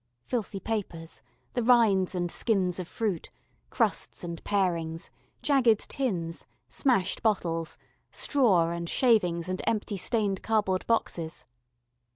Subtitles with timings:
[0.25, 1.21] Filthy papers,
[1.53, 3.29] the rinds and skins of fruit,
[3.69, 5.11] crusts and parings,
[5.43, 7.77] jagged tins, smashed bottles,
[8.09, 11.45] straw and shavings and empty stained cardboard boxes.